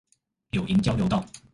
[0.49, 1.23] 柳營交流道